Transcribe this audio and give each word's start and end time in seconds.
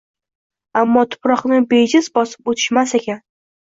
Ammo 0.81 1.03
tuproqni 1.13 1.61
bejiz 1.77 2.11
bosib 2.19 2.53
o`tishmas 2.57 3.01
ekan 3.05 3.27